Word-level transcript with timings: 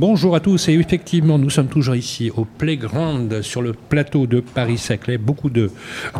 Bonjour 0.00 0.34
à 0.34 0.40
tous 0.40 0.70
et 0.70 0.72
effectivement 0.72 1.38
nous 1.38 1.50
sommes 1.50 1.66
toujours 1.66 1.94
ici 1.94 2.30
au 2.34 2.46
Playground 2.46 3.42
sur 3.42 3.60
le 3.60 3.74
plateau 3.74 4.26
de 4.26 4.40
Paris-Saclay. 4.40 5.18
Beaucoup 5.18 5.50
de, 5.50 5.70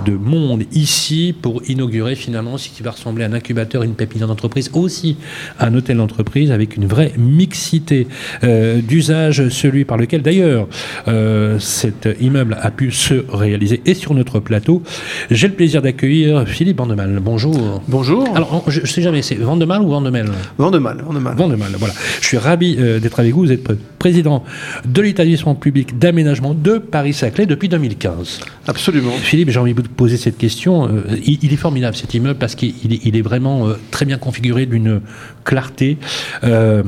de 0.04 0.12
monde 0.12 0.64
ici 0.72 1.34
pour 1.40 1.62
inaugurer 1.66 2.14
finalement 2.14 2.58
ce 2.58 2.68
qui 2.68 2.82
va 2.82 2.90
ressembler 2.90 3.24
à 3.24 3.28
un 3.28 3.32
incubateur, 3.32 3.82
une 3.82 3.94
pépinière 3.94 4.28
d'entreprise, 4.28 4.70
aussi 4.74 5.16
un 5.58 5.74
hôtel 5.74 5.96
d'entreprise 5.96 6.52
avec 6.52 6.76
une 6.76 6.84
vraie 6.84 7.14
mixité 7.16 8.06
euh, 8.44 8.82
d'usage, 8.82 9.48
celui 9.48 9.86
par 9.86 9.96
lequel 9.96 10.20
d'ailleurs 10.20 10.68
euh, 11.08 11.58
cet 11.58 12.06
immeuble 12.20 12.58
a 12.60 12.70
pu 12.70 12.90
se 12.90 13.24
réaliser. 13.32 13.80
Et 13.86 13.94
sur 13.94 14.12
notre 14.12 14.40
plateau, 14.40 14.82
j'ai 15.30 15.48
le 15.48 15.54
plaisir 15.54 15.80
d'accueillir 15.80 16.46
Philippe 16.46 16.76
Vandemal. 16.76 17.18
Bonjour. 17.22 17.80
Bonjour. 17.88 18.28
Alors 18.36 18.62
je 18.66 18.82
ne 18.82 18.86
sais 18.86 19.00
jamais, 19.00 19.22
c'est 19.22 19.36
Vandemal 19.36 19.80
ou 19.80 19.88
Vandemel? 19.88 20.28
Vandemal. 20.58 21.02
Vandemal. 21.02 21.34
Vandemal, 21.34 21.72
voilà. 21.78 21.94
Je 22.20 22.26
suis 22.26 22.36
ravi 22.36 22.76
euh, 22.78 23.00
d'être 23.00 23.20
avec 23.20 23.32
vous. 23.32 23.40
Vous 23.40 23.52
êtes 23.52 23.69
président 24.00 24.42
de 24.86 25.02
l'établissement 25.02 25.54
public 25.54 25.98
d'aménagement 25.98 26.54
de 26.54 26.78
Paris-Saclay 26.78 27.46
depuis 27.46 27.68
2015. 27.68 28.40
Absolument. 28.66 29.12
Philippe, 29.12 29.50
j'ai 29.50 29.58
envie 29.58 29.74
de 29.74 29.82
vous 29.82 29.88
poser 29.88 30.16
cette 30.16 30.38
question. 30.38 30.88
Euh, 30.88 31.02
il, 31.24 31.52
est 31.52 31.56
formidable 31.56 31.96
cet 31.96 32.14
immeuble 32.14 32.38
parce 32.38 32.54
qu'il 32.54 32.92
est, 32.92 33.00
il 33.04 33.16
est, 33.16 33.22
vraiment 33.22 33.68
euh, 33.68 33.74
très 33.90 34.06
bien 34.06 34.16
configuré 34.16 34.64
d'une 34.66 35.00
clarté. 35.44 35.98
Euh, 36.44 36.82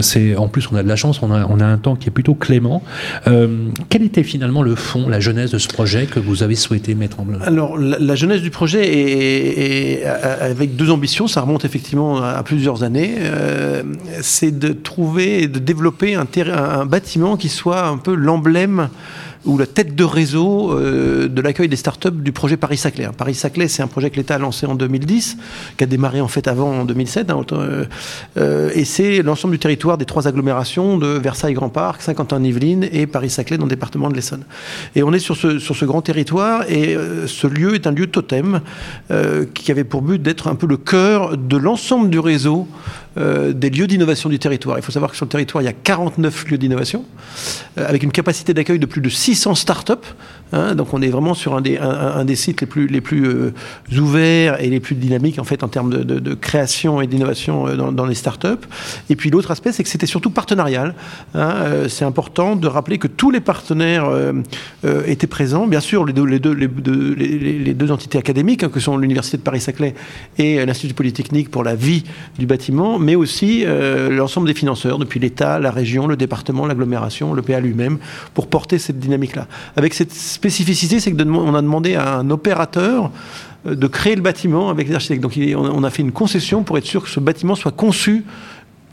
c'est 0.00 0.34
en 0.36 0.48
plus 0.48 0.68
on 0.72 0.76
a 0.76 0.82
de 0.82 0.88
la 0.88 0.96
chance, 0.96 1.22
on 1.22 1.30
a, 1.30 1.46
on 1.48 1.60
a 1.60 1.64
un 1.64 1.78
temps 1.78 1.94
qui 1.94 2.08
est 2.08 2.12
plutôt 2.12 2.34
clément. 2.34 2.82
quel 3.24 4.02
était 4.02 4.24
finalement 4.24 4.62
le 4.62 4.74
fond, 4.74 5.08
la 5.08 5.20
genèse 5.20 5.52
de 5.52 5.58
ce 5.58 5.68
projet 5.68 6.06
que 6.06 6.18
vous 6.18 6.42
avez 6.42 6.56
souhaité 6.56 6.94
mettre 6.94 7.20
en 7.20 7.28
œuvre 7.28 7.44
Alors 7.46 7.78
la, 7.78 7.98
la, 7.98 8.14
genèse 8.14 8.42
du 8.42 8.50
projet 8.50 8.86
est, 8.86 10.00
est, 10.00 10.04
avec 10.04 10.74
deux 10.74 10.90
ambitions. 10.90 11.28
Ça 11.28 11.42
remonte 11.42 11.64
effectivement 11.64 12.22
à 12.22 12.42
plusieurs 12.42 12.82
années. 12.82 13.14
c'est 14.20 14.58
de 14.58 14.72
trouver 14.72 15.42
et 15.42 15.48
de 15.48 15.58
développer 15.58 16.14
un, 16.14 16.25
un 16.50 16.86
bâtiment 16.86 17.36
qui 17.36 17.48
soit 17.48 17.86
un 17.86 17.98
peu 17.98 18.14
l'emblème 18.14 18.88
ou 19.46 19.56
la 19.56 19.66
tête 19.66 19.94
de 19.94 20.04
réseau 20.04 20.72
euh, 20.72 21.28
de 21.28 21.40
l'accueil 21.40 21.68
des 21.68 21.76
startups 21.76 22.10
du 22.10 22.32
projet 22.32 22.56
Paris-Saclay. 22.56 23.08
Paris-Saclay, 23.16 23.68
c'est 23.68 23.82
un 23.82 23.86
projet 23.86 24.10
que 24.10 24.16
l'État 24.16 24.34
a 24.34 24.38
lancé 24.38 24.66
en 24.66 24.74
2010, 24.74 25.38
qui 25.76 25.84
a 25.84 25.86
démarré 25.86 26.20
en 26.20 26.28
fait 26.28 26.48
avant 26.48 26.80
en 26.80 26.84
2007, 26.84 27.30
hein, 27.30 27.40
euh, 27.52 27.84
euh, 28.36 28.70
et 28.74 28.84
c'est 28.84 29.22
l'ensemble 29.22 29.52
du 29.52 29.58
territoire 29.58 29.98
des 29.98 30.04
trois 30.04 30.26
agglomérations 30.26 30.98
de 30.98 31.06
Versailles-Grand 31.06 31.68
Parc, 31.68 32.02
Saint-Quentin-Yvelines 32.02 32.88
et 32.90 33.06
Paris-Saclay 33.06 33.56
dans 33.56 33.64
le 33.64 33.70
département 33.70 34.10
de 34.10 34.14
l'Essonne. 34.14 34.44
Et 34.94 35.02
on 35.02 35.12
est 35.12 35.18
sur 35.20 35.36
ce 35.36 35.84
grand 35.84 36.02
territoire, 36.02 36.64
et 36.68 36.96
ce 37.26 37.46
lieu 37.46 37.74
est 37.74 37.86
un 37.86 37.92
lieu 37.92 38.06
totem 38.06 38.60
qui 39.54 39.70
avait 39.70 39.84
pour 39.84 40.02
but 40.02 40.20
d'être 40.20 40.48
un 40.48 40.54
peu 40.54 40.66
le 40.66 40.76
cœur 40.76 41.36
de 41.36 41.56
l'ensemble 41.56 42.10
du 42.10 42.18
réseau 42.18 42.66
des 43.16 43.70
lieux 43.70 43.86
d'innovation 43.86 44.28
du 44.28 44.38
territoire. 44.38 44.78
Il 44.78 44.82
faut 44.82 44.92
savoir 44.92 45.10
que 45.10 45.16
sur 45.16 45.26
le 45.26 45.30
territoire, 45.30 45.62
il 45.62 45.66
y 45.66 45.68
a 45.68 45.72
49 45.72 46.50
lieux 46.50 46.58
d'innovation, 46.58 47.04
avec 47.76 48.02
une 48.02 48.12
capacité 48.12 48.54
d'accueil 48.54 48.78
de 48.78 48.86
plus 48.86 49.00
de 49.00 49.08
6 49.08 49.36
600 49.36 49.54
startups. 49.54 49.92
Hein, 50.52 50.76
donc 50.76 50.94
on 50.94 51.02
est 51.02 51.08
vraiment 51.08 51.34
sur 51.34 51.56
un 51.56 51.60
des, 51.60 52.36
sites 52.36 52.60
les 52.60 53.00
plus, 53.00 53.26
euh, 53.26 53.52
ouverts 53.98 54.62
et 54.62 54.70
les 54.70 54.78
plus 54.78 54.94
dynamiques 54.94 55.40
en 55.40 55.44
fait 55.44 55.64
en 55.64 55.68
termes 55.68 55.90
de, 55.90 56.34
création 56.34 57.00
et 57.00 57.08
d'innovation 57.08 57.66
euh, 57.66 57.76
dans, 57.76 58.06
les 58.06 58.14
startups. 58.14 58.64
Et 59.10 59.16
puis 59.16 59.30
l'autre 59.30 59.50
aspect, 59.50 59.72
c'est 59.72 59.82
que 59.82 59.88
c'était 59.88 60.06
surtout 60.06 60.30
partenarial. 60.30 60.94
Hein, 61.34 61.54
euh, 61.56 61.88
c'est 61.88 62.04
important 62.04 62.54
de 62.54 62.68
rappeler 62.68 62.98
que 62.98 63.08
tous 63.08 63.30
les 63.30 63.40
partenaires 63.40 64.06
étaient 65.06 65.26
présents. 65.26 65.66
Bien 65.66 65.80
sûr, 65.80 66.04
les, 66.04 66.12
deux 66.14 67.90
entités 67.90 68.18
académiques, 68.18 68.62
hein, 68.62 68.68
que 68.68 68.80
sont 68.80 68.96
l'Université 68.96 69.36
de 69.36 69.42
Paris-Saclay 69.42 69.94
et 70.38 70.64
l'Institut 70.64 70.94
Polytechnique 70.94 71.50
pour 71.50 71.64
la 71.64 71.74
vie 71.74 72.04
du 72.38 72.46
bâtiment, 72.46 72.98
mais 73.06 73.14
aussi 73.14 73.64
l'ensemble 74.10 74.48
des 74.48 74.54
financeurs, 74.54 74.98
depuis 74.98 75.20
l'État, 75.20 75.60
la 75.60 75.70
région, 75.70 76.08
le 76.08 76.16
département, 76.16 76.66
l'agglomération, 76.66 77.32
le 77.32 77.42
PA 77.42 77.60
lui-même, 77.60 77.98
pour 78.34 78.48
porter 78.48 78.78
cette 78.78 78.98
dynamique 78.98 79.36
avec 79.76 79.94
cette 79.94 80.12
spécificité, 80.12 81.00
c'est 81.00 81.12
qu'on 81.12 81.54
a 81.54 81.62
demandé 81.62 81.94
à 81.94 82.16
un 82.18 82.30
opérateur 82.30 83.10
euh, 83.66 83.74
de 83.74 83.86
créer 83.86 84.16
le 84.16 84.22
bâtiment 84.22 84.70
avec 84.70 84.88
les 84.88 84.94
architectes. 84.94 85.22
Donc 85.22 85.38
on 85.56 85.84
a 85.84 85.90
fait 85.90 86.02
une 86.02 86.12
concession 86.12 86.62
pour 86.62 86.78
être 86.78 86.86
sûr 86.86 87.02
que 87.02 87.08
ce 87.08 87.20
bâtiment 87.20 87.54
soit 87.54 87.72
conçu 87.72 88.24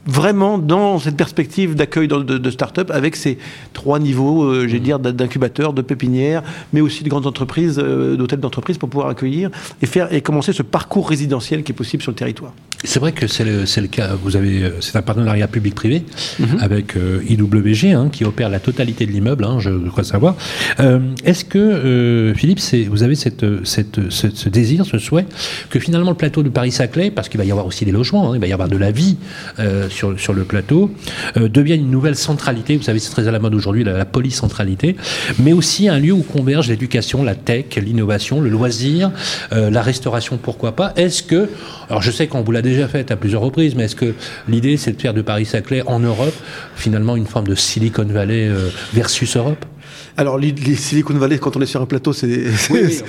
vraiment 0.06 0.58
dans 0.58 1.00
cette 1.00 1.16
perspective 1.16 1.76
d'accueil 1.76 2.08
de, 2.08 2.18
de, 2.22 2.52
start-up 2.52 2.92
avec 2.92 3.16
ces 3.16 3.38
trois 3.74 4.00
niveaux, 4.00 4.44
euh, 4.44 4.68
j'ai 4.68 4.80
mmh. 4.80 4.84
dire, 4.84 5.00
d'incubateurs, 5.00 5.74
de 5.74 5.82
pépinières, 5.82 6.44
mais 6.74 6.82
aussi 6.82 7.04
de 7.04 7.10
grandes 7.10 7.28
entreprises, 7.28 7.80
euh, 7.82 8.16
d'hôtels 8.16 8.40
d'entreprise 8.40 8.78
pour 8.78 8.90
pouvoir 8.90 9.10
accueillir 9.10 9.50
et 9.82 9.86
faire 9.86 10.14
et 10.14 10.22
commencer 10.22 10.54
ce 10.54 10.64
parcours 10.64 11.10
résidentiel 11.10 11.64
qui 11.64 11.72
est 11.72 11.76
possible 11.76 12.04
sur 12.04 12.12
le 12.12 12.18
territoire. 12.18 12.54
C'est 12.86 13.00
vrai 13.00 13.14
que 13.14 13.28
c'est 13.28 13.46
le, 13.46 13.64
le, 13.64 13.88
cas. 13.88 14.12
Vous 14.22 14.36
avez, 14.36 14.64
euh, 14.64 14.82
c'est 14.82 14.98
un 14.98 15.02
partenariat 15.02 15.48
public-privé 15.48 16.04
mmh. 16.40 16.44
avec 16.60 16.96
IWG 17.30 17.94
hein, 17.94 18.10
qui 18.12 18.26
opère 18.26 18.50
la 18.50 18.60
totalité 18.60 19.06
de 19.06 19.12
l'immeuble. 19.12 19.46
Hein, 19.46 19.60
je, 19.60 19.70
crois 19.88 20.04
savoir. 20.04 20.36
Est-ce 21.24 21.46
que 21.46 22.34
Philippe, 22.36 22.60
vous 22.90 23.04
avez 23.04 23.16
cette, 23.16 23.46
cette, 23.64 24.10
ce, 24.10 24.50
désir, 24.50 24.86
ce 24.86 24.98
souhait 24.98 25.26
que 25.70 25.80
finalement 25.80 26.10
le 26.10 26.18
plateau 26.18 26.44
de 26.44 26.50
Paris-Saclay, 26.50 27.12
parce 27.12 27.30
qu'il 27.30 27.38
va 27.38 27.46
y 27.46 27.52
avoir 27.52 27.66
aussi 27.66 27.86
des 27.86 27.92
logements, 27.92 28.32
hein, 28.32 28.36
il 28.36 28.42
va 28.42 28.48
y 28.48 28.54
avoir 28.54 28.68
de 28.68 28.78
la 28.78 28.92
vie 28.92 29.18
sur, 29.94 30.20
sur 30.20 30.34
le 30.34 30.44
plateau, 30.44 30.92
euh, 31.38 31.48
devienne 31.48 31.82
une 31.82 31.92
nouvelle 31.92 32.16
centralité. 32.16 32.76
Vous 32.76 32.84
savez, 32.84 33.00
c'est 33.00 33.12
très 33.12 33.28
à 33.28 33.32
la 33.32 33.40
mode 33.40 33.56
aujourd'hui, 33.56 33.84
la, 33.84 34.06
polycentralité, 34.06 34.96
mais 35.40 35.54
aussi 35.54 35.88
un 35.88 36.00
lieu 36.00 36.12
où 36.12 36.24
convergent 36.24 36.70
l'éducation, 36.70 37.24
la 37.24 37.36
tech, 37.36 37.76
l'innovation, 37.78 38.42
le 38.42 38.50
loisir, 38.50 39.12
euh, 39.54 39.70
la 39.70 39.82
restauration, 39.82 40.38
pourquoi 40.38 40.74
pas. 40.74 40.94
Est-ce 40.96 41.24
que, 41.24 41.50
alors 41.90 42.02
je 42.02 42.12
sais 42.12 42.28
qu'on 42.28 42.42
vous 42.42 42.52
l'a 42.52 42.62
déjà 42.62 42.88
fait 42.88 43.12
à 43.12 43.16
plusieurs 43.16 43.42
reprises, 43.42 43.76
mais 43.76 43.86
est-ce 43.86 43.96
que 43.96 44.14
l'idée 44.48 44.78
c'est 44.78 44.94
de 44.94 45.02
faire 45.02 45.14
de 45.14 45.22
Paris-Saclay 45.22 45.84
en 45.86 46.00
Europe 46.00 46.34
finalement 46.76 47.16
une 47.16 47.28
forme 47.28 47.48
de 47.48 47.56
Silicon 47.56 48.06
Valley 48.06 48.48
euh, 48.48 48.70
versus 48.94 49.38
Europe? 49.38 49.66
Alors, 50.16 50.38
les 50.38 50.54
Silicon 50.76 51.16
Valley, 51.16 51.40
quand 51.40 51.58
on 51.58 51.62
est 51.62 51.66
sur 51.66 51.82
un 51.82 51.86
plateau, 51.86 52.14
c'est 52.14 52.28
oui, 52.70 53.02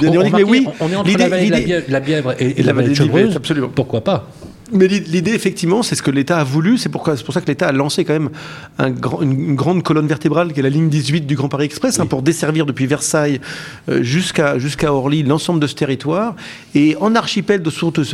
bien 0.00 0.12
ironique, 0.12 0.34
mais 0.36 0.42
oui. 0.42 0.66
On 0.80 0.90
est 0.90 0.96
entre 0.96 1.18
la 1.18 1.28
vallée 1.28 1.50
de 1.50 1.92
la 1.92 2.00
Bièvre 2.00 2.34
et, 2.38 2.62
la, 2.62 2.72
vallée 2.72 2.90
de 2.90 2.94
Chevreuse, 2.94 3.36
absolument. 3.36 3.70
Pourquoi 3.74 4.04
pas? 4.04 4.28
Mais 4.72 4.88
l'idée, 4.88 5.32
effectivement, 5.32 5.82
c'est 5.82 5.94
ce 5.94 6.02
que 6.02 6.10
l'État 6.10 6.38
a 6.38 6.44
voulu. 6.44 6.76
C'est 6.78 6.88
pour 6.88 7.06
ça 7.06 7.40
que 7.40 7.46
l'État 7.46 7.68
a 7.68 7.72
lancé 7.72 8.04
quand 8.04 8.14
même 8.14 8.30
un 8.78 8.90
grand, 8.90 9.22
une 9.22 9.54
grande 9.54 9.82
colonne 9.82 10.06
vertébrale 10.08 10.52
qui 10.52 10.60
est 10.60 10.62
la 10.62 10.70
ligne 10.70 10.88
18 10.88 11.26
du 11.26 11.36
Grand 11.36 11.48
Paris 11.48 11.66
Express, 11.66 12.00
hein, 12.00 12.06
pour 12.06 12.22
desservir 12.22 12.66
depuis 12.66 12.86
Versailles 12.86 13.40
euh, 13.88 14.02
jusqu'à 14.02 14.58
jusqu'à 14.58 14.92
Orly 14.92 15.22
l'ensemble 15.22 15.60
de 15.60 15.66
ce 15.66 15.74
territoire. 15.74 16.34
Et 16.74 16.96
en 17.00 17.14
archipel 17.14 17.62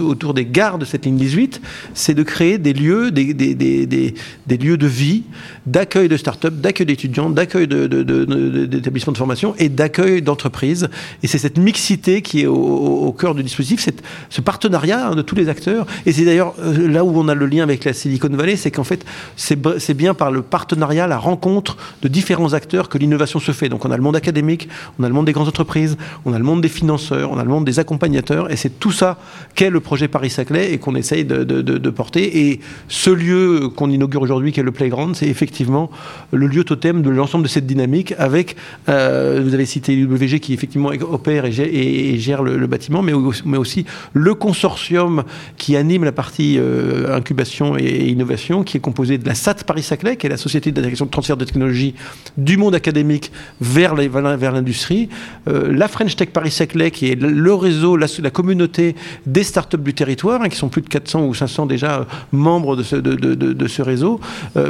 autour 0.00 0.34
des 0.34 0.44
gares 0.44 0.78
de 0.78 0.84
cette 0.84 1.06
ligne 1.06 1.16
18, 1.16 1.60
c'est 1.94 2.14
de 2.14 2.22
créer 2.22 2.58
des 2.58 2.72
lieux, 2.72 3.10
des, 3.10 3.32
des, 3.34 3.54
des, 3.54 4.14
des 4.46 4.56
lieux 4.56 4.76
de 4.76 4.86
vie, 4.86 5.22
d'accueil 5.66 6.08
de 6.08 6.16
start-up, 6.16 6.54
d'accueil 6.54 6.86
d'étudiants, 6.86 7.30
d'accueil 7.30 7.66
d'établissements 7.66 9.12
de, 9.12 9.16
de, 9.16 9.18
formation 9.18 9.54
et 9.58 9.68
d'accueil 9.68 10.22
d'entreprises. 10.22 10.88
Et 11.22 11.26
c'est 11.26 11.38
cette 11.38 11.58
mixité 11.58 12.22
qui 12.22 12.42
est 12.42 12.46
au, 12.46 13.14
cœur 13.18 13.34
du 13.34 13.42
dispositif, 13.42 13.86
ce 14.30 14.40
partenariat 14.40 15.08
hein, 15.08 15.14
de 15.14 15.22
tous 15.22 15.34
les 15.34 15.48
acteurs. 15.48 15.86
Et 16.06 16.12
c'est 16.12 16.24
d'ailleurs 16.24 16.41
euh, 16.58 16.88
là 16.88 17.04
où 17.04 17.12
on 17.18 17.28
a 17.28 17.34
le 17.34 17.46
lien 17.46 17.62
avec 17.62 17.84
la 17.84 17.92
Silicon 17.92 18.28
Valley, 18.28 18.56
c'est 18.56 18.70
qu'en 18.70 18.84
fait, 18.84 19.04
c'est 19.36 19.94
bien 19.94 20.14
par 20.14 20.30
le 20.30 20.42
partenariat, 20.42 21.06
la 21.06 21.18
rencontre 21.18 21.76
de 22.02 22.08
différents 22.08 22.52
acteurs 22.52 22.88
que 22.88 22.98
l'innovation 22.98 23.40
se 23.40 23.52
fait. 23.52 23.68
Donc 23.68 23.84
on 23.84 23.90
a 23.90 23.96
le 23.96 24.02
monde 24.02 24.16
académique, 24.16 24.68
on 24.98 25.04
a 25.04 25.08
le 25.08 25.14
monde 25.14 25.26
des 25.26 25.32
grandes 25.32 25.48
entreprises, 25.48 25.96
on 26.24 26.32
a 26.32 26.38
le 26.38 26.44
monde 26.44 26.60
des 26.60 26.68
financeurs, 26.68 27.30
on 27.30 27.38
a 27.38 27.44
le 27.44 27.50
monde 27.50 27.64
des 27.64 27.78
accompagnateurs, 27.78 28.50
et 28.50 28.56
c'est 28.56 28.80
tout 28.80 28.92
ça 28.92 29.18
qu'est 29.54 29.70
le 29.70 29.80
projet 29.80 30.08
Paris-Saclay 30.08 30.72
et 30.72 30.78
qu'on 30.78 30.94
essaye 30.94 31.24
de, 31.24 31.90
porter. 31.90 32.48
Et 32.48 32.60
ce 32.88 33.10
lieu 33.10 33.68
qu'on 33.74 33.90
inaugure 33.90 34.22
aujourd'hui, 34.22 34.52
qui 34.52 34.60
est 34.60 34.62
le 34.62 34.72
Playground, 34.72 35.14
c'est 35.14 35.26
effectivement 35.26 35.90
le 36.32 36.46
lieu 36.46 36.64
totem 36.64 37.02
de 37.02 37.10
l'ensemble 37.10 37.44
de 37.44 37.48
cette 37.48 37.66
dynamique 37.66 38.14
avec, 38.18 38.56
euh, 38.88 39.42
vous 39.44 39.54
avez 39.54 39.66
cité 39.66 39.94
l'UWG 39.94 40.38
qui 40.38 40.54
effectivement 40.54 40.90
opère 41.10 41.44
et 41.44 42.18
gère, 42.18 42.42
le, 42.42 42.66
bâtiment, 42.66 43.02
mais, 43.02 43.12
mais 43.44 43.58
aussi 43.58 43.84
le 44.12 44.34
consortium 44.34 45.24
qui 45.56 45.76
anime 45.76 46.04
la 46.04 46.12
partie 46.12 46.31
euh, 46.40 47.14
incubation 47.14 47.76
et 47.78 48.08
innovation 48.08 48.62
qui 48.62 48.76
est 48.76 48.80
composée 48.80 49.18
de 49.18 49.26
la 49.26 49.34
SAT 49.34 49.64
Paris-Saclay, 49.66 50.16
qui 50.16 50.26
est 50.26 50.30
la 50.30 50.36
société 50.36 50.72
d'intégration 50.72 51.06
de 51.06 51.10
transfert 51.10 51.36
de 51.36 51.44
technologie 51.44 51.94
du 52.36 52.56
monde 52.56 52.74
académique 52.74 53.32
vers 53.60 53.94
l'industrie, 53.94 55.08
euh, 55.48 55.72
la 55.72 55.88
French 55.88 56.16
Tech 56.16 56.30
Paris-Saclay, 56.30 56.90
qui 56.90 57.10
est 57.10 57.20
le 57.20 57.54
réseau, 57.54 57.96
la, 57.96 58.08
communauté 58.30 58.94
des 59.26 59.44
startups 59.44 59.78
du 59.78 59.94
territoire, 59.94 60.42
hein, 60.42 60.48
qui 60.48 60.56
sont 60.56 60.68
plus 60.68 60.82
de 60.82 60.88
400 60.88 61.26
ou 61.26 61.34
500 61.34 61.66
déjà 61.66 62.00
euh, 62.00 62.04
membres 62.32 62.76
de 62.76 62.82
ce, 62.82 63.82
réseau, 63.82 64.20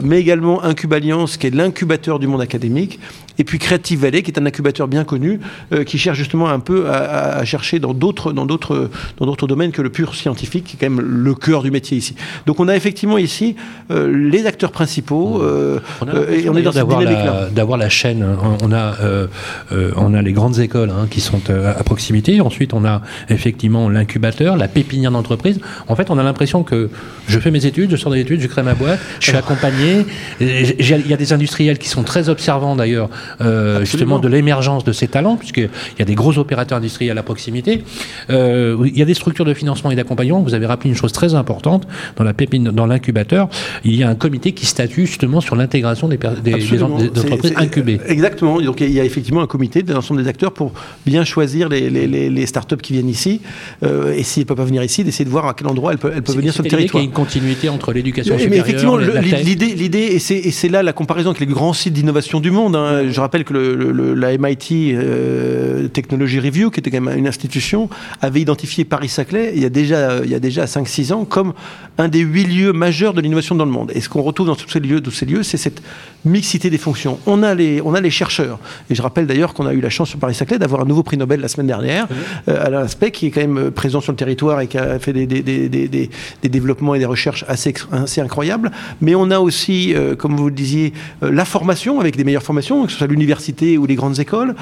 mais 0.03 0.21
également 0.21 0.63
Incubaliance, 0.65 1.37
qui 1.37 1.49
est 1.49 1.55
l'incubateur 1.55 2.19
du 2.19 2.27
monde 2.27 2.41
académique, 2.41 2.99
et 3.39 3.45
puis 3.45 3.59
Creative 3.59 4.01
Valley, 4.01 4.23
qui 4.23 4.31
est 4.31 4.39
un 4.39 4.47
incubateur 4.47 4.89
bien 4.89 5.05
connu, 5.05 5.41
qui 5.87 5.99
cherche 5.99 6.19
justement 6.19 6.49
un 6.49 6.61
peu 6.61 6.89
à, 6.89 7.45
chercher 7.45 7.79
dans 7.79 7.95
d'autres 7.95 8.33
domaines 9.47 9.73
que 9.73 9.83
le 9.83 9.91
pur 9.91 10.15
scientifique, 10.15 10.65
qui 10.65 10.77
est 10.77 10.81
quand 10.81 10.95
même 10.95 11.05
le 11.05 11.35
cœur 11.35 11.52
cœur 11.53 11.63
du 11.63 11.71
métier 11.71 11.97
ici. 11.99 12.15
Donc 12.47 12.61
on 12.61 12.69
a 12.69 12.77
effectivement 12.77 13.19
ici 13.19 13.57
les 13.91 14.47
acteurs 14.47 14.73
principaux 14.73 15.43
on 16.01 16.07
et 16.31 16.49
on 16.49 16.57
est 16.57 16.63
dans 16.63 16.73
cette 16.73 16.89
dynamique-là. 16.89 17.49
D'avoir 17.51 17.79
la 17.79 17.89
chaîne. 17.89 18.25
On 18.63 18.73
a, 18.73 18.95
on 19.97 20.15
a 20.15 20.23
les 20.23 20.33
grandes 20.33 20.59
écoles 20.59 20.91
hein, 20.91 21.07
qui 21.11 21.21
sont 21.21 21.43
à 21.51 21.83
proximité. 21.85 22.41
Ensuite, 22.41 22.73
on 22.73 22.85
a 22.85 23.03
effectivement 23.29 23.89
l'incubateur, 23.89 24.57
la 24.57 24.69
pépinière 24.69 25.11
d'entreprise. 25.11 25.61
En 25.89 25.97
fait, 25.97 26.11
on 26.11 26.19
a 26.19 26.23
l'impression 26.23 26.63
que 26.63 26.91
je 27.29 27.39
fais 27.39 27.51
mes 27.51 27.67
études, 27.67 27.91
je 27.91 27.97
sors 27.97 28.13
des 28.13 28.21
études, 28.21 28.41
je 28.41 28.47
crée 28.47 28.63
ma 28.63 28.75
boîte, 28.75 29.01
je 29.21 29.29
suis 29.29 29.37
accompagné. 29.45 30.07
Il 30.41 31.09
y 31.09 31.13
a 31.13 31.17
des 31.17 31.33
industriels 31.33 31.79
qui 31.79 31.89
sont 31.89 32.03
très 32.03 32.29
observants 32.29 32.77
d'ailleurs, 32.77 33.11
justement, 33.81 34.19
de 34.19 34.29
l'émergence 34.29 34.85
de 34.85 34.93
ces 34.93 35.09
talents, 35.09 35.37
puisqu'il 35.37 35.69
y 35.99 36.03
a 36.03 36.07
des 36.07 36.15
gros 36.15 36.39
opérateurs 36.39 36.79
industriels 36.79 37.19
à 37.19 37.23
proximité. 37.23 37.85
Euh, 38.31 38.77
il 38.87 38.99
y 38.99 39.03
a 39.03 39.05
des 39.05 39.15
structures 39.15 39.45
de 39.45 39.55
financement 39.55 39.91
et 39.91 39.97
d'accompagnement. 39.97 40.41
Vous 40.41 40.55
avez 40.55 40.67
rappelé 40.67 40.91
une 40.91 40.97
chose 40.97 41.13
très 41.13 41.35
importante 41.35 41.42
dans 42.17 42.25
la 42.25 42.35
pépine, 42.35 42.65
dans 42.65 42.87
l'incubateur. 42.87 43.49
Il 43.85 43.95
y 43.95 44.03
a 44.03 44.09
un 44.09 44.15
comité 44.15 44.53
qui 44.53 44.67
statue 44.67 45.07
justement 45.07 45.41
sur 45.41 45.57
l'intégration 45.57 46.09
des, 46.09 46.19
des, 46.43 46.83
entreprises 46.83 47.55
incubées. 47.57 48.01
Exactement. 48.07 48.61
Donc 48.61 48.81
il 48.81 48.93
y 48.93 49.01
a 49.01 49.05
effectivement 49.05 49.43
un 49.43 49.47
comité 49.47 49.83
de 49.83 49.93
l'ensemble 49.93 50.23
des 50.23 50.29
acteurs 50.29 50.53
pour 50.53 50.73
bien 51.07 51.25
choisir 51.25 51.69
les, 51.69 51.91
les, 51.91 52.07
les 52.07 52.47
startups 52.47 52.77
qui 52.77 52.95
viennent 52.95 53.09
ici. 53.09 53.41
Euh, 53.83 54.15
et 54.15 54.23
s'ils 54.23 54.43
ne 54.43 54.47
peuvent 54.47 54.57
pas 54.57 54.65
venir 54.65 54.83
ici, 54.83 55.05
d'essayer 55.05 55.25
de 55.25 55.31
voir 55.31 55.47
à 55.47 55.55
quel 55.55 55.67
endroit 55.67 55.93
elles 55.93 55.99
peuvent, 55.99 56.13
elles 56.15 56.23
peuvent 56.23 56.37
venir 56.37 56.53
sur 56.53 56.63
le 56.63 56.71
territoire. 56.71 57.03
Il 57.03 57.07
y 57.07 57.09
a 57.09 57.11
une 57.11 57.15
continuité 57.15 57.69
entre 57.69 57.93
l'éducation 57.93 58.39
supérieure. 58.39 58.65
Mais 58.65 58.71
effectivement, 58.71 58.97
l'idée, 58.97 59.75
l'idée, 59.75 59.99
et 59.99 60.19
c'est 60.19 60.69
là 60.69 60.83
la 60.83 60.93
comparaison 60.93 61.31
avec 61.31 61.41
les 61.41 61.47
grands 61.47 61.73
sites 61.73 61.93
d'innovation 61.93 62.41
du 62.41 62.51
monde. 62.51 62.77
Hein. 62.77 63.11
Je 63.11 63.21
rappelle 63.21 63.45
que 63.45 63.53
le, 63.53 64.15
la 64.15 64.37
MIT 64.37 64.95
euh, 64.95 65.89
Technology 65.89 66.41
Review, 66.41 66.71
qui 66.71 66.81
était 66.81 66.91
quand 66.91 67.01
même 67.01 67.19
une 67.19 67.27
institution, 67.27 67.89
avait 68.21 68.41
identifié 68.41 68.85
Paris-Saclay 68.85 69.53
il 69.55 69.63
y 69.63 69.65
a 69.65 69.71
déjà, 69.71 70.25
il 70.25 70.31
y 70.31 70.35
a 70.35 70.41
déjà 70.41 70.65
5-6 70.65 71.13
ans 71.13 71.25
comme 71.33 71.55
un 71.99 72.09
des 72.09 72.21
huit 72.21 72.45
lieux 72.45 72.73
majeurs 72.73 73.15
de 73.15 73.21
l'innovation 73.21 73.55
dans 73.55 73.65
le 73.65 73.71
monde. 73.71 73.91
Et 73.95 74.01
ce 74.01 74.09
qu'on 74.09 74.23
retrouve 74.23 74.47
dans 74.47 74.55
tous 74.55 74.69
ces 74.69 74.81
lieux, 74.81 75.01
tous 75.01 75.11
ces 75.11 75.27
lieux, 75.27 75.43
c'est 75.43 75.57
cette 75.57 75.83
mixité 76.25 76.71
des 76.71 76.79
fonctions. 76.79 77.19
On 77.27 77.43
a 77.43 77.55
les, 77.55 77.81
on 77.83 77.95
a 77.95 78.01
les 78.01 78.11
chercheurs. 78.11 78.59
Et 78.89 78.95
je 78.95 79.03
rappelle 79.03 79.27
d'ailleurs 79.27 79.55
qu'on 79.55 79.67
a 79.67 79.73
eu 79.73 79.81
la 79.81 79.91
chance 79.91 80.11
sur 80.11 80.19
Paris-Saclay 80.19 80.59
d'avoir 80.59 80.83
un 80.83 80.85
nouveau 80.85 81.03
prix 81.03 81.17
Nobel 81.17 81.41
la 81.41 81.49
semaine 81.49 81.67
dernière, 81.67 82.07
euh, 82.49 82.65
Alain 82.65 82.87
Speck, 82.87 83.13
qui 83.15 83.27
est 83.27 83.31
quand 83.31 83.41
même 83.41 83.59
euh, 83.59 83.71
présent 83.71 84.01
sur 84.01 84.13
le 84.13 84.17
territoire 84.17 84.61
et 84.61 84.69
qui 84.69 84.79
a 84.79 84.99
fait 84.99 85.13
des, 85.13 85.27
des, 85.27 85.43
des, 85.43 85.69
des, 85.69 86.11
des 86.43 86.49
développements 86.49 86.95
et 86.95 86.99
des 86.99 87.07
recherches 87.07 87.45
assez, 87.49 87.75
assez 87.91 88.21
incroyables. 88.21 88.71
Mais 89.01 89.15
on 89.15 89.31
a 89.31 89.41
aussi, 89.41 89.95
euh, 89.95 90.15
comme 90.15 90.37
vous 90.37 90.49
le 90.49 90.55
disiez, 90.55 90.93
la 91.23 91.45
formation 91.45 91.99
avec 92.01 92.17
des 92.17 92.25
meilleures 92.25 92.43
formations, 92.43 92.85
que 92.87 92.93
ce 92.93 92.99
soit 92.99 93.07
l'université 93.07 93.79
ou 93.79 93.87
les 93.87 93.95
grandes 93.95 94.21
écoles. 94.21 94.55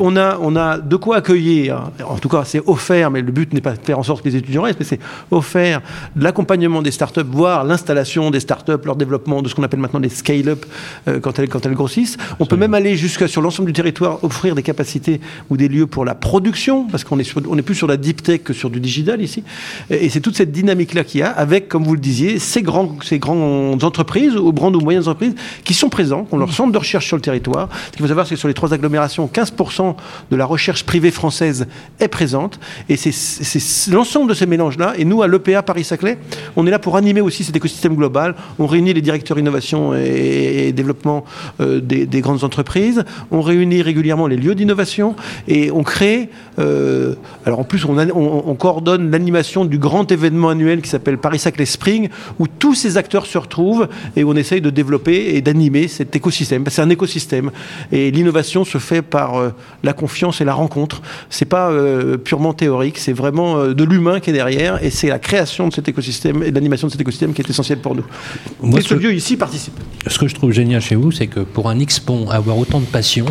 on, 0.00 0.16
a, 0.16 0.38
on 0.40 0.56
a 0.56 0.78
de 0.78 0.96
quoi 0.96 1.16
accueillir, 1.16 1.90
en 2.08 2.16
tout 2.16 2.28
cas 2.28 2.44
c'est 2.44 2.62
offert, 2.66 3.10
mais 3.10 3.20
le 3.20 3.32
but 3.32 3.52
n'est 3.52 3.60
pas 3.60 3.72
de 3.72 3.82
faire 3.82 3.98
en 3.98 4.02
sorte 4.02 4.22
que 4.22 4.28
les 4.28 4.36
étudiants 4.36 4.62
restent, 4.62 4.80
mais 4.80 4.86
c'est 4.86 5.00
offert 5.30 5.80
l'accompagnement 6.16 6.82
des 6.82 6.90
startups, 6.90 7.20
voire 7.26 7.64
l'installation 7.64 8.30
des 8.30 8.40
startups, 8.40 8.84
leur 8.84 8.96
développement 8.96 9.42
de 9.42 9.48
ce 9.48 9.54
qu'on 9.54 9.62
appelle 9.62 9.80
maintenant 9.80 10.00
des 10.00 10.08
scale-up 10.08 10.64
euh, 11.08 11.20
quand, 11.20 11.38
elles, 11.38 11.48
quand 11.48 11.64
elles 11.66 11.74
grossissent. 11.74 12.16
On 12.40 12.46
peut 12.46 12.56
même 12.56 12.74
aller 12.74 12.96
jusqu'à 12.96 13.28
sur 13.28 13.42
l'ensemble 13.42 13.66
du 13.66 13.72
territoire 13.72 14.22
offrir 14.22 14.54
des 14.54 14.62
capacités 14.62 15.20
ou 15.50 15.56
des 15.56 15.68
lieux 15.68 15.86
pour 15.86 16.04
la 16.04 16.14
production, 16.14 16.86
parce 16.86 17.04
qu'on 17.04 17.18
est, 17.18 17.34
on 17.48 17.58
est 17.58 17.62
plus 17.62 17.74
sur 17.74 17.86
la 17.86 17.96
deep 17.96 18.22
tech 18.22 18.42
que 18.42 18.52
sur 18.52 18.70
du 18.70 18.80
digital 18.80 19.20
ici. 19.20 19.42
Et, 19.90 20.08
c'est 20.08 20.20
toute 20.20 20.36
cette 20.36 20.52
dynamique-là 20.52 21.04
qu'il 21.04 21.20
y 21.20 21.22
a 21.22 21.30
avec, 21.30 21.68
comme 21.68 21.84
vous 21.84 21.94
le 21.94 22.00
disiez, 22.00 22.38
ces, 22.38 22.62
grands, 22.62 22.96
ces 23.02 23.18
grandes 23.18 23.82
entreprises 23.82 24.36
ou 24.36 24.52
grandes 24.52 24.76
ou 24.76 24.80
moyennes 24.80 25.02
entreprises 25.02 25.34
qui 25.64 25.74
sont 25.74 25.88
présents, 25.88 26.24
qui 26.24 26.34
ont 26.34 26.38
leur 26.38 26.52
centre 26.52 26.72
de 26.72 26.78
recherche 26.78 27.06
sur 27.06 27.16
le 27.16 27.22
territoire. 27.22 27.68
Ce 27.86 27.90
qu'il 27.92 28.02
faut 28.02 28.08
savoir, 28.08 28.26
c'est 28.26 28.34
que 28.34 28.40
sur 28.40 28.48
les 28.48 28.54
trois 28.54 28.72
agglomérations, 28.72 29.28
15% 29.32 29.96
de 30.30 30.36
la 30.36 30.46
recherche 30.46 30.84
privée 30.84 31.10
française 31.10 31.66
est 31.98 32.08
présente. 32.08 32.60
Et 32.88 32.96
c'est 32.96 33.90
l'ensemble 33.90 34.28
de 34.28 34.34
ces 34.34 34.46
mélanges-là. 34.46 34.94
Et 34.96 35.04
nous, 35.04 35.22
à 35.22 35.28
l'EPA 35.28 35.62
Paris-Saclay, 35.62 35.93
on 36.56 36.66
est 36.66 36.70
là 36.70 36.78
pour 36.78 36.96
animer 36.96 37.20
aussi 37.20 37.44
cet 37.44 37.56
écosystème 37.56 37.94
global. 37.94 38.34
On 38.58 38.66
réunit 38.66 38.92
les 38.92 39.02
directeurs 39.02 39.38
innovation 39.38 39.94
et, 39.94 40.72
développement 40.72 41.24
euh, 41.60 41.80
des, 41.80 42.20
grandes 42.20 42.44
entreprises. 42.44 43.04
On 43.30 43.42
réunit 43.42 43.82
régulièrement 43.82 44.26
les 44.26 44.36
lieux 44.36 44.54
d'innovation 44.54 45.14
et 45.48 45.70
on 45.70 45.82
crée. 45.82 46.30
Euh, 46.58 47.14
alors 47.44 47.60
en 47.60 47.64
plus, 47.64 47.84
on, 47.84 47.98
on, 47.98 48.54
coordonne 48.54 49.10
l'animation 49.10 49.64
du 49.64 49.78
grand 49.78 50.10
événement 50.10 50.48
annuel 50.48 50.80
qui 50.82 50.88
s'appelle 50.88 51.18
Paris-Saclay 51.18 51.66
Spring, 51.66 52.08
où 52.38 52.46
tous 52.46 52.74
ces 52.74 52.96
acteurs 52.96 53.26
se 53.26 53.38
retrouvent 53.38 53.88
et 54.16 54.24
on 54.24 54.34
essaye 54.34 54.60
de 54.60 54.70
développer 54.70 55.34
et 55.34 55.42
d'animer 55.42 55.88
cet 55.88 56.14
écosystème. 56.16 56.64
C'est 56.68 56.82
un 56.82 56.90
écosystème 56.90 57.50
et 57.92 58.10
l'innovation 58.10 58.64
se 58.64 58.78
fait 58.78 59.02
par 59.02 59.36
euh, 59.36 59.50
la 59.82 59.92
confiance 59.92 60.40
et 60.40 60.44
la 60.44 60.54
rencontre. 60.54 61.02
C'est 61.30 61.44
pas 61.44 61.70
purement 62.24 62.52
théorique, 62.52 62.98
c'est 62.98 63.12
vraiment 63.12 63.66
de 63.66 63.84
l'humain 63.84 64.20
qui 64.20 64.30
est 64.30 64.32
derrière 64.32 64.82
et 64.82 64.90
c'est 64.90 65.08
la 65.08 65.18
création 65.18 65.68
de 65.68 65.72
cet 65.72 65.83
écosystème 65.88 66.42
et 66.42 66.50
l'animation 66.50 66.86
de 66.86 66.92
cet 66.92 67.00
écosystème 67.00 67.32
qui 67.32 67.42
est 67.42 67.48
essentiel 67.50 67.78
pour 67.78 67.94
nous. 67.94 68.04
Moi, 68.62 68.80
ce, 68.80 68.94
lieu 68.94 69.12
ici 69.12 69.36
participe. 69.36 69.74
Ce 70.06 70.18
que 70.18 70.28
je 70.28 70.34
trouve 70.34 70.52
génial 70.52 70.80
chez 70.80 70.94
vous, 70.94 71.12
c'est 71.12 71.26
que 71.26 71.40
pour 71.40 71.68
un 71.68 71.78
X-Pont, 71.78 72.28
avoir 72.30 72.58
autant 72.58 72.80
de 72.80 72.86
passion, 72.86 73.26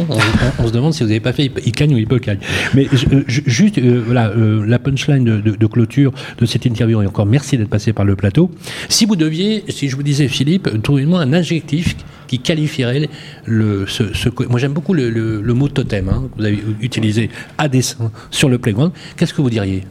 on, 0.59 0.67
se 0.67 0.71
demande 0.71 0.93
si 0.93 1.03
vous 1.03 1.09
n'avez 1.09 1.19
pas 1.19 1.33
fait 1.33 1.51
Icagne 1.65 1.93
ou 1.93 1.97
Hippocagne. 1.97 2.39
Mais 2.73 2.87
euh, 3.11 3.23
juste, 3.27 3.77
euh, 3.77 4.01
voilà, 4.05 4.29
euh, 4.29 4.65
la 4.65 4.79
punchline 4.79 5.23
de, 5.23 5.67
clôture 5.67 6.13
de 6.37 6.45
cette 6.45 6.65
interview, 6.65 7.01
et 7.01 7.07
encore 7.07 7.25
merci 7.25 7.57
d'être 7.57 7.69
passé 7.69 7.93
par 7.93 8.05
le 8.05 8.15
plateau. 8.15 8.51
Si 8.89 9.05
vous 9.05 9.15
deviez, 9.15 9.63
si 9.69 9.89
je 9.89 9.95
vous 9.95 10.03
disais, 10.03 10.27
Philippe, 10.27 10.69
trouvez-moi 10.83 11.21
un 11.21 11.33
adjectif 11.33 11.95
qui 12.27 12.39
qualifierait 12.39 13.09
le, 13.45 13.85
ce, 13.87 14.03
moi 14.49 14.59
j'aime 14.59 14.73
beaucoup 14.73 14.93
le, 14.93 15.41
mot 15.53 15.67
totem 15.67 16.09
hein, 16.09 16.29
que 16.31 16.41
vous 16.41 16.45
avez 16.45 16.63
utilisé 16.81 17.29
à 17.57 17.67
dessein 17.67 18.11
sur 18.31 18.49
le 18.49 18.57
playground. 18.57 18.91
Qu'est-ce 19.15 19.33
que 19.33 19.41
vous 19.41 19.49
diriez? 19.49 19.83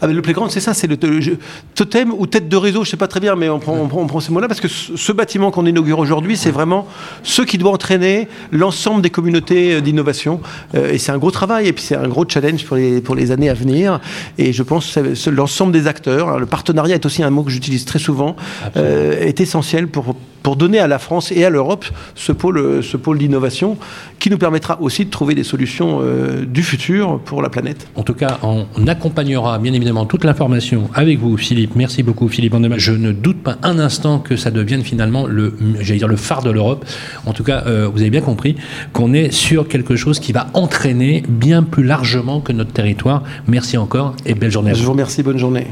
Ah, 0.00 0.06
le 0.06 0.22
playground, 0.22 0.50
c'est 0.50 0.60
ça, 0.60 0.74
c'est 0.74 0.86
le, 0.86 0.96
totem 1.74 2.12
ou 2.16 2.26
tête 2.26 2.48
de 2.48 2.56
réseau, 2.56 2.84
je 2.84 2.90
sais 2.90 2.96
pas 2.96 3.08
très 3.08 3.20
bien, 3.20 3.34
mais 3.34 3.48
on 3.48 3.58
prend, 3.58 3.76
on 3.76 4.06
prend, 4.06 4.20
ces 4.20 4.32
mots-là 4.32 4.48
parce 4.48 4.60
que 4.60 4.68
ce, 4.68 5.12
bâtiment 5.12 5.50
qu'on 5.50 5.66
inaugure 5.66 5.98
aujourd'hui, 5.98 6.36
c'est 6.36 6.50
vraiment 6.50 6.86
ce 7.22 7.42
qui 7.42 7.58
doit 7.58 7.72
entraîner 7.72 8.28
l'ensemble 8.52 9.02
des 9.02 9.10
communautés 9.10 9.74
euh, 9.74 9.80
d'innovation. 9.80 10.40
Euh, 10.74 10.92
et 10.92 10.98
c'est 10.98 11.12
un 11.12 11.18
gros 11.18 11.30
travail 11.30 11.66
et 11.68 11.72
puis 11.72 11.82
c'est 11.84 11.96
un 11.96 12.08
gros 12.08 12.24
challenge 12.28 12.64
pour 12.64 12.76
les, 12.76 13.00
pour 13.00 13.14
les 13.14 13.30
années 13.30 13.48
à 13.48 13.54
venir. 13.54 14.00
Et 14.36 14.52
je 14.52 14.62
pense 14.62 14.94
que 14.94 15.30
l'ensemble 15.30 15.72
des 15.72 15.86
acteurs, 15.86 16.28
hein, 16.28 16.38
le 16.38 16.46
partenariat 16.46 16.94
est 16.94 17.06
aussi 17.06 17.22
un 17.22 17.30
mot 17.30 17.42
que 17.42 17.50
j'utilise 17.50 17.84
très 17.84 17.98
souvent, 17.98 18.36
euh, 18.76 19.20
est 19.20 19.40
essentiel 19.40 19.88
pour 19.88 20.14
pour 20.42 20.56
donner 20.56 20.78
à 20.78 20.86
la 20.86 20.98
France 20.98 21.32
et 21.32 21.44
à 21.44 21.50
l'Europe 21.50 21.84
ce 22.14 22.32
pôle, 22.32 22.82
ce 22.82 22.96
pôle 22.96 23.18
d'innovation 23.18 23.76
qui 24.18 24.30
nous 24.30 24.38
permettra 24.38 24.80
aussi 24.80 25.04
de 25.04 25.10
trouver 25.10 25.34
des 25.34 25.44
solutions 25.44 26.00
euh, 26.02 26.44
du 26.44 26.62
futur 26.62 27.20
pour 27.20 27.42
la 27.42 27.48
planète. 27.48 27.88
En 27.94 28.02
tout 28.02 28.14
cas, 28.14 28.38
on 28.42 28.86
accompagnera 28.86 29.58
bien 29.58 29.72
évidemment 29.72 30.06
toute 30.06 30.24
l'information 30.24 30.90
avec 30.94 31.18
vous, 31.18 31.36
Philippe. 31.36 31.76
Merci 31.76 32.02
beaucoup, 32.02 32.28
Philippe 32.28 32.54
Je 32.76 32.92
ne 32.92 33.12
doute 33.12 33.42
pas 33.42 33.56
un 33.62 33.78
instant 33.78 34.18
que 34.18 34.36
ça 34.36 34.50
devienne 34.50 34.82
finalement 34.82 35.26
le, 35.26 35.54
dire 35.82 36.08
le 36.08 36.16
phare 36.16 36.42
de 36.42 36.50
l'Europe. 36.50 36.84
En 37.26 37.32
tout 37.32 37.44
cas, 37.44 37.64
euh, 37.66 37.88
vous 37.92 38.00
avez 38.00 38.10
bien 38.10 38.20
compris 38.20 38.56
qu'on 38.92 39.12
est 39.12 39.30
sur 39.30 39.68
quelque 39.68 39.96
chose 39.96 40.20
qui 40.20 40.32
va 40.32 40.48
entraîner 40.54 41.22
bien 41.28 41.62
plus 41.62 41.84
largement 41.84 42.40
que 42.40 42.52
notre 42.52 42.72
territoire. 42.72 43.22
Merci 43.46 43.76
encore 43.76 44.14
et 44.26 44.34
belle 44.34 44.50
journée. 44.50 44.70
À 44.70 44.74
vous. 44.74 44.80
Je 44.80 44.84
vous 44.84 44.92
remercie. 44.92 45.22
Bonne 45.22 45.38
journée. 45.38 45.66